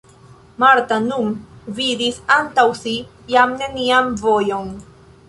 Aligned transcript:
Marta 0.61 0.95
nun 1.09 1.27
vidis 1.79 2.17
antaŭ 2.37 2.65
si 2.79 2.95
jam 3.35 3.55
nenian 3.61 4.11
vojon. 4.23 4.73